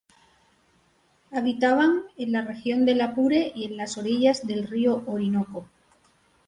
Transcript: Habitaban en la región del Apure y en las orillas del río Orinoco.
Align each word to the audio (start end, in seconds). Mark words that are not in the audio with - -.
Habitaban 1.29 2.05
en 2.17 2.31
la 2.31 2.41
región 2.41 2.87
del 2.87 3.01
Apure 3.01 3.51
y 3.53 3.65
en 3.65 3.77
las 3.77 3.99
orillas 3.99 4.47
del 4.47 4.65
río 4.67 5.03
Orinoco. 5.05 5.67